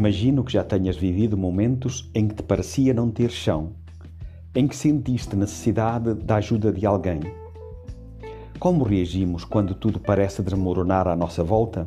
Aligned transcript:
Imagino 0.00 0.42
que 0.42 0.54
já 0.54 0.64
tenhas 0.64 0.96
vivido 0.96 1.36
momentos 1.36 2.10
em 2.14 2.26
que 2.26 2.36
te 2.36 2.42
parecia 2.42 2.94
não 2.94 3.10
ter 3.10 3.30
chão, 3.30 3.74
em 4.54 4.66
que 4.66 4.74
sentiste 4.74 5.36
necessidade 5.36 6.14
da 6.14 6.36
ajuda 6.36 6.72
de 6.72 6.86
alguém. 6.86 7.20
Como 8.58 8.82
reagimos 8.82 9.44
quando 9.44 9.74
tudo 9.74 10.00
parece 10.00 10.42
desmoronar 10.42 11.06
à 11.06 11.14
nossa 11.14 11.44
volta? 11.44 11.84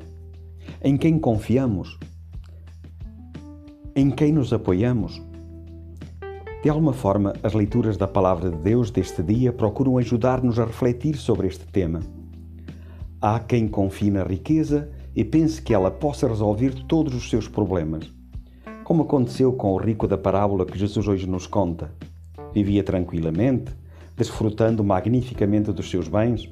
Em 0.83 0.95
quem 0.95 1.17
confiamos? 1.17 1.97
Em 3.95 4.11
quem 4.11 4.31
nos 4.31 4.53
apoiamos? 4.53 5.19
De 6.61 6.69
alguma 6.69 6.93
forma, 6.93 7.33
as 7.41 7.55
leituras 7.55 7.97
da 7.97 8.07
Palavra 8.07 8.51
de 8.51 8.57
Deus 8.57 8.91
deste 8.91 9.23
dia 9.23 9.51
procuram 9.51 9.97
ajudar-nos 9.97 10.59
a 10.59 10.65
refletir 10.65 11.17
sobre 11.17 11.47
este 11.47 11.65
tema. 11.65 12.01
Há 13.19 13.39
quem 13.39 13.67
confie 13.67 14.11
na 14.11 14.21
riqueza 14.21 14.91
e 15.15 15.23
pense 15.23 15.61
que 15.61 15.73
ela 15.73 15.91
possa 15.91 16.27
resolver 16.27 16.73
todos 16.87 17.13
os 17.13 17.29
seus 17.29 17.47
problemas. 17.47 18.11
Como 18.83 19.03
aconteceu 19.03 19.53
com 19.53 19.71
o 19.73 19.77
rico 19.77 20.07
da 20.07 20.17
parábola 20.17 20.65
que 20.65 20.77
Jesus 20.77 21.07
hoje 21.07 21.27
nos 21.27 21.47
conta. 21.47 21.91
Vivia 22.53 22.83
tranquilamente, 22.83 23.71
desfrutando 24.17 24.83
magnificamente 24.83 25.71
dos 25.71 25.89
seus 25.89 26.07
bens, 26.07 26.49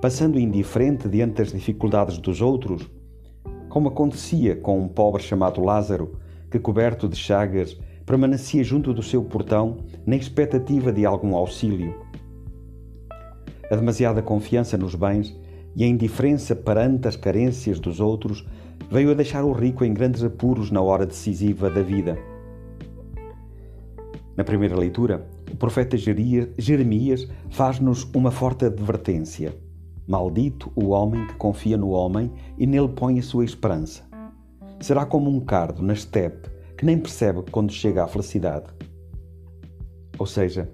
passando 0.00 0.38
indiferente 0.38 1.08
diante 1.08 1.34
das 1.34 1.52
dificuldades 1.52 2.18
dos 2.18 2.40
outros, 2.40 2.90
como 3.68 3.88
acontecia 3.88 4.56
com 4.56 4.80
um 4.80 4.88
pobre 4.88 5.22
chamado 5.22 5.62
Lázaro, 5.62 6.18
que, 6.50 6.58
coberto 6.58 7.08
de 7.08 7.16
chagas, 7.16 7.78
permanecia 8.04 8.62
junto 8.62 8.92
do 8.92 9.02
seu 9.02 9.22
portão 9.22 9.78
na 10.04 10.16
expectativa 10.16 10.92
de 10.92 11.06
algum 11.06 11.34
auxílio. 11.34 11.94
A 13.70 13.76
demasiada 13.76 14.20
confiança 14.20 14.76
nos 14.76 14.94
bens 14.94 15.34
e 15.74 15.84
a 15.84 15.86
indiferença 15.86 16.54
perante 16.54 17.08
as 17.08 17.16
carências 17.16 17.80
dos 17.80 18.00
outros 18.00 18.46
veio 18.90 19.10
a 19.10 19.14
deixar 19.14 19.44
o 19.44 19.52
rico 19.52 19.84
em 19.84 19.94
grandes 19.94 20.22
apuros 20.22 20.70
na 20.70 20.80
hora 20.80 21.06
decisiva 21.06 21.70
da 21.70 21.82
vida. 21.82 22.18
Na 24.36 24.44
primeira 24.44 24.76
leitura, 24.76 25.26
o 25.50 25.56
profeta 25.56 25.96
Jeremias 25.96 27.28
faz-nos 27.50 28.04
uma 28.14 28.30
forte 28.30 28.64
advertência. 28.64 29.54
Maldito 30.06 30.72
o 30.74 30.88
homem 30.88 31.26
que 31.26 31.34
confia 31.34 31.76
no 31.76 31.90
homem 31.90 32.30
e 32.58 32.66
nele 32.66 32.88
põe 32.88 33.18
a 33.18 33.22
sua 33.22 33.44
esperança. 33.44 34.02
Será 34.80 35.06
como 35.06 35.30
um 35.30 35.40
cardo 35.40 35.82
na 35.82 35.92
estepe 35.92 36.50
que 36.76 36.84
nem 36.84 36.98
percebe 36.98 37.44
quando 37.50 37.72
chega 37.72 38.02
à 38.02 38.08
felicidade. 38.08 38.66
Ou 40.18 40.26
seja, 40.26 40.70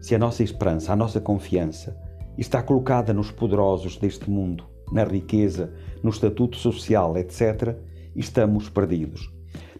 se 0.00 0.14
a 0.14 0.18
nossa 0.18 0.42
esperança, 0.42 0.92
a 0.92 0.96
nossa 0.96 1.20
confiança 1.20 1.96
está 2.38 2.62
colocada 2.62 3.12
nos 3.12 3.30
poderosos 3.30 3.96
deste 3.96 4.30
mundo, 4.30 4.64
na 4.92 5.04
riqueza, 5.04 5.72
no 6.02 6.10
estatuto 6.10 6.56
social, 6.56 7.16
etc., 7.16 7.76
estamos 8.14 8.68
perdidos. 8.68 9.32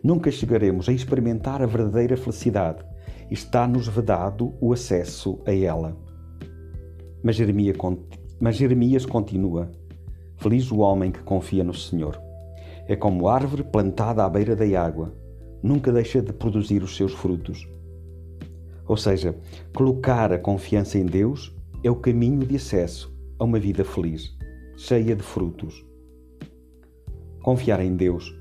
Nunca 0.03 0.31
chegaremos 0.31 0.89
a 0.89 0.93
experimentar 0.93 1.63
a 1.63 1.67
verdadeira 1.67 2.17
felicidade. 2.17 2.85
Está-nos 3.31 3.89
vedado 3.89 4.55
o 4.61 4.73
acesso 4.73 5.41
a 5.47 5.53
ela. 5.53 5.97
Mas 7.23 7.37
Jeremias, 7.37 7.77
mas 8.41 8.57
Jeremias 8.57 9.05
continua: 9.05 9.71
Feliz 10.37 10.71
o 10.71 10.79
homem 10.79 11.11
que 11.11 11.23
confia 11.23 11.65
no 11.65 11.75
Senhor. 11.75 12.21
É 12.87 12.95
como 12.95 13.29
árvore 13.29 13.65
plantada 13.65 14.25
à 14.25 14.29
beira 14.29 14.55
da 14.55 14.81
água 14.81 15.13
nunca 15.63 15.93
deixa 15.93 16.23
de 16.23 16.33
produzir 16.33 16.83
os 16.83 16.97
seus 16.97 17.13
frutos. 17.13 17.69
Ou 18.87 18.97
seja, 18.97 19.37
colocar 19.75 20.33
a 20.33 20.39
confiança 20.39 20.99
em 20.99 21.05
Deus 21.05 21.56
é 21.83 21.91
o 21.91 21.97
caminho 21.97 22.47
de 22.47 22.57
acesso 22.57 23.15
a 23.39 23.45
uma 23.45 23.59
vida 23.59 23.85
feliz, 23.85 24.37
cheia 24.77 25.15
de 25.15 25.23
frutos. 25.23 25.85
Confiar 27.43 27.81
em 27.81 27.97
Deus, 27.97 28.35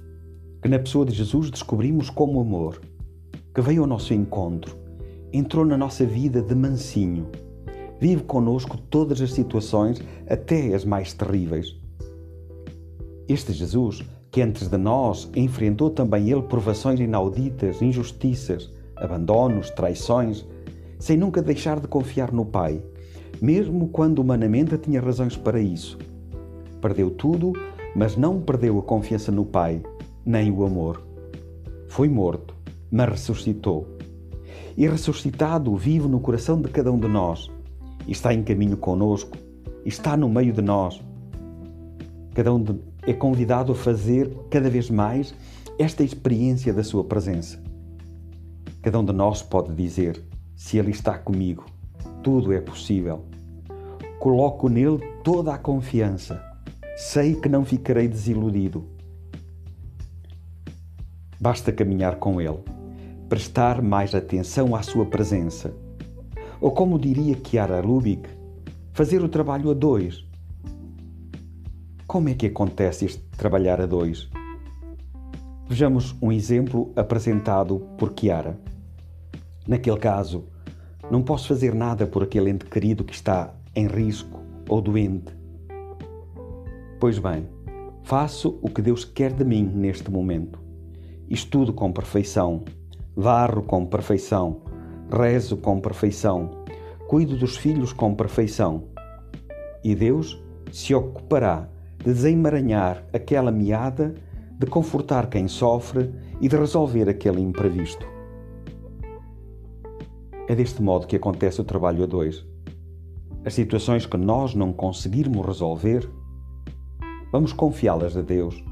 que 0.61 0.69
na 0.69 0.80
pessoa 0.80 1.05
de 1.05 1.14
Jesus 1.14 1.50
descobrimos 1.50 2.09
como 2.09 2.39
amor, 2.39 2.81
que 3.53 3.61
veio 3.61 3.81
ao 3.81 3.88
nosso 3.88 4.13
encontro, 4.13 4.78
entrou 5.31 5.66
na 5.66 5.78
nossa 5.78 6.06
vida 6.06 6.41
de 6.41 6.56
mansinho, 6.56 7.29
vive 8.00 8.24
conosco 8.24 8.78
todas 8.78 9.22
as 9.22 9.31
situações, 9.31 10.01
até 10.28 10.74
as 10.74 10.85
mais 10.85 11.13
terríveis. 11.13 11.79
Este 13.28 13.53
Jesus 13.53 14.03
que 14.35 14.41
antes 14.41 14.68
de 14.68 14.78
nós 14.78 15.29
enfrentou 15.34 15.90
também 15.90 16.29
ele 16.29 16.41
provações 16.41 17.00
inauditas, 17.00 17.81
injustiças, 17.81 18.69
abandonos, 18.97 19.69
traições, 19.69 20.45
sem 21.00 21.16
nunca 21.16 21.41
deixar 21.41 21.79
de 21.79 21.88
confiar 21.88 22.34
no 22.34 22.44
Pai, 22.44 22.84
mesmo 23.41 23.88
quando 23.90 24.19
humanamente 24.19 24.78
tinha 24.78 25.01
razões 25.01 25.35
para 25.35 25.59
isso. 25.59 25.97
Perdeu 26.81 27.09
tudo, 27.12 27.53
mas 27.96 28.16
não 28.16 28.41
perdeu 28.41 28.78
a 28.79 28.84
confiança 28.84 29.31
no 29.31 29.46
Pai, 29.46 29.81
nem 30.25 30.51
o 30.51 30.66
amor. 30.66 31.06
Foi 31.88 32.09
morto, 32.09 32.56
mas 32.91 33.09
ressuscitou. 33.09 33.88
E 34.78 34.88
ressuscitado 34.88 35.75
vive 35.75 36.07
no 36.07 36.19
coração 36.19 36.62
de 36.62 36.69
cada 36.69 36.91
um 36.91 37.00
de 37.00 37.07
nós, 37.07 37.50
está 38.07 38.34
em 38.34 38.44
caminho 38.44 38.78
conosco, 38.78 39.38
está 39.85 40.18
no 40.18 40.29
meio 40.29 40.51
de 40.51 40.62
nós. 40.62 41.01
Cada 42.34 42.53
um 42.53 42.62
de 42.62 42.75
é 43.07 43.13
convidado 43.13 43.72
a 43.72 43.75
fazer 43.75 44.29
cada 44.50 44.69
vez 44.69 44.90
mais 44.90 45.34
esta 45.78 46.03
experiência 46.03 46.74
da 46.74 46.84
sua 46.84 47.03
presença. 47.03 47.62
Cada 48.81 49.00
um 49.00 49.06
de 49.06 49.13
nós 49.13 49.41
pode 49.41 49.74
dizer: 49.75 50.24
se 50.56 50.78
Ele 50.78 50.91
está 50.91 51.18
comigo, 51.18 51.66
tudo 52.25 52.52
é 52.52 52.59
possível. 52.59 53.24
Coloco 54.18 54.68
nele 54.68 54.97
toda 55.24 55.53
a 55.53 55.59
confiança. 55.59 56.44
Sei 56.97 57.36
que 57.36 57.47
não 57.47 57.63
ficarei 57.63 58.08
desiludido. 58.08 58.84
Basta 61.40 61.72
caminhar 61.72 62.16
com 62.16 62.41
Ele, 62.41 62.63
prestar 63.30 63.80
mais 63.80 64.16
atenção 64.16 64.75
à 64.75 64.81
Sua 64.81 65.06
presença. 65.06 65.72
Ou, 66.59 66.72
como 66.72 66.97
diria 66.97 67.38
Chiara 67.46 67.80
Lubick, 67.80 68.28
fazer 68.92 69.22
o 69.22 69.30
trabalho 69.30 69.69
a 69.69 69.75
dois, 69.75 70.25
como 72.07 72.30
é 72.30 72.34
que 72.34 72.47
acontece 72.47 73.06
este 73.06 73.22
trabalhar 73.38 73.80
a 73.80 73.86
dois? 73.86 74.28
Vejamos 75.69 76.16
um 76.19 76.31
exemplo 76.31 76.92
apresentado 76.96 77.81
por 78.00 78.12
Chiara. 78.19 78.59
Naquele 79.68 80.00
caso, 80.00 80.54
não 81.09 81.21
posso 81.21 81.47
fazer 81.47 81.73
nada 81.73 82.07
por 82.07 82.23
aquele 82.23 82.49
ente 82.49 82.66
querido 82.66 83.03
que 83.03 83.13
está 83.13 83.53
em 83.75 83.88
risco 83.88 84.41
ou 84.67 84.81
doente. 84.81 85.33
Pois 86.99 87.19
bem, 87.19 87.47
faço 88.03 88.57
o 88.61 88.69
que 88.69 88.81
Deus 88.81 89.05
quer 89.05 89.31
de 89.33 89.44
mim 89.44 89.63
neste 89.63 90.09
momento. 90.09 90.59
Estudo 91.29 91.73
com 91.73 91.91
perfeição, 91.91 92.63
varro 93.15 93.61
com 93.61 93.85
perfeição, 93.85 94.61
rezo 95.11 95.57
com 95.57 95.79
perfeição, 95.79 96.49
cuido 97.07 97.38
dos 97.38 97.57
filhos 97.57 97.94
com 97.94 98.15
perfeição. 98.15 98.85
E 99.83 99.94
Deus 99.94 100.41
se 100.71 100.95
ocupará 100.95 101.67
de 101.99 102.13
desemaranhar 102.13 103.03
aquela 103.13 103.51
meada, 103.51 104.15
de 104.57 104.65
confortar 104.65 105.27
quem 105.27 105.47
sofre 105.47 106.11
e 106.41 106.47
de 106.47 106.55
resolver 106.55 107.09
aquele 107.09 107.41
imprevisto. 107.41 108.14
É 110.47 110.53
deste 110.53 110.81
modo 110.81 111.07
que 111.07 111.16
acontece 111.16 111.59
o 111.59 111.63
trabalho 111.63 112.03
a 112.03 112.06
dois. 112.06 112.45
As 113.44 113.56
situações 113.56 114.06
que 114.06 114.16
nós 114.16 114.53
não 114.53 114.72
conseguirmos 114.72 115.44
resolver, 115.44 116.07
vamos 117.31 117.51
confiá-las 117.51 118.16
a 118.16 118.22
Deus. 118.22 118.63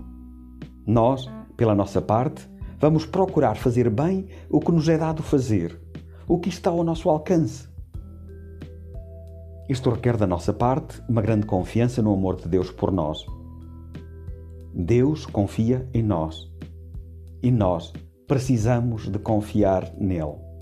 Nós, 0.85 1.28
pela 1.57 1.73
nossa 1.73 2.00
parte, 2.00 2.47
vamos 2.79 3.07
procurar 3.07 3.56
fazer 3.56 3.89
bem 3.89 4.28
o 4.50 4.59
que 4.59 4.72
nos 4.72 4.88
é 4.88 5.00
dado 5.00 5.23
fazer, 5.23 5.79
o 6.28 6.38
que 6.38 6.50
está 6.50 6.69
ao 6.69 6.84
nosso 6.84 7.09
alcance. 7.09 7.67
Isto 9.67 9.90
requer 9.90 10.16
da 10.16 10.28
nossa 10.28 10.53
parte 10.53 11.01
uma 11.09 11.22
grande 11.23 11.47
confiança 11.47 12.03
no 12.03 12.13
amor 12.13 12.35
de 12.35 12.47
Deus 12.47 12.69
por 12.69 12.91
nós. 12.91 13.25
Deus 14.75 15.25
confia 15.25 15.90
em 15.91 16.03
nós 16.03 16.52
e 17.41 17.49
nós 17.49 17.91
precisamos 18.28 19.09
de 19.09 19.17
confiar 19.17 19.91
nele. 19.97 20.53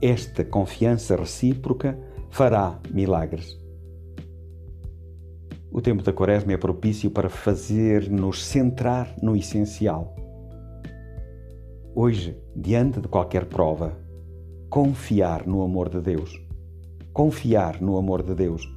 Esta 0.00 0.44
confiança 0.44 1.16
recíproca 1.16 1.98
fará 2.30 2.78
milagres. 2.92 3.58
O 5.70 5.80
tempo 5.80 6.02
da 6.02 6.12
Quaresma 6.12 6.52
é 6.52 6.56
propício 6.56 7.10
para 7.10 7.28
fazer-nos 7.28 8.44
centrar 8.44 9.14
no 9.22 9.36
essencial. 9.36 10.14
Hoje, 11.94 12.36
diante 12.54 13.00
de 13.00 13.08
qualquer 13.08 13.46
prova, 13.46 13.96
confiar 14.68 15.46
no 15.46 15.62
amor 15.62 15.88
de 15.88 16.00
Deus 16.00 16.46
confiar 17.16 17.80
no 17.80 17.96
amor 17.96 18.22
de 18.22 18.34
Deus, 18.34 18.70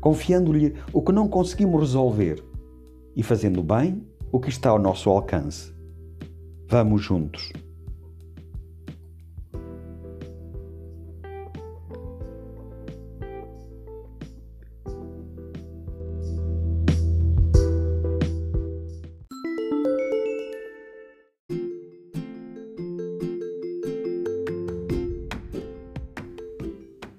confiando-lhe 0.00 0.74
o 0.92 1.00
que 1.00 1.12
não 1.12 1.28
conseguimos 1.28 1.80
resolver 1.80 2.44
e 3.14 3.22
fazendo 3.22 3.62
bem 3.62 4.04
o 4.32 4.40
que 4.40 4.48
está 4.48 4.70
ao 4.70 4.78
nosso 4.80 5.08
alcance. 5.08 5.72
Vamos 6.68 7.04
juntos. 7.04 7.52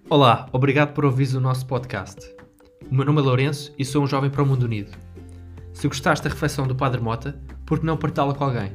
Olá, 0.09 0.47
obrigado 0.53 0.93
por 0.93 1.03
ouvir 1.03 1.35
o 1.35 1.41
nosso 1.41 1.65
podcast. 1.65 2.33
O 2.89 2.95
meu 2.95 3.03
nome 3.03 3.19
é 3.19 3.23
Lourenço 3.23 3.73
e 3.77 3.83
sou 3.83 4.01
um 4.01 4.07
jovem 4.07 4.29
para 4.29 4.41
o 4.41 4.45
mundo 4.45 4.63
unido. 4.63 4.97
Se 5.73 5.85
gostaste 5.85 6.23
da 6.23 6.29
reflexão 6.29 6.65
do 6.65 6.73
Padre 6.73 7.01
Mota, 7.01 7.37
por 7.65 7.77
que 7.77 7.85
não 7.85 7.97
partilhá-la 7.97 8.33
com 8.33 8.45
alguém? 8.45 8.71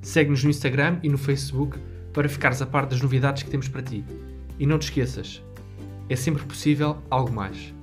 Segue-nos 0.00 0.42
no 0.42 0.48
Instagram 0.48 1.00
e 1.02 1.10
no 1.10 1.18
Facebook 1.18 1.78
para 2.14 2.30
ficares 2.30 2.62
a 2.62 2.66
par 2.66 2.86
das 2.86 3.02
novidades 3.02 3.42
que 3.42 3.50
temos 3.50 3.68
para 3.68 3.82
ti. 3.82 4.02
E 4.58 4.66
não 4.66 4.78
te 4.78 4.84
esqueças, 4.84 5.42
é 6.08 6.16
sempre 6.16 6.42
possível 6.44 6.96
algo 7.10 7.30
mais. 7.30 7.74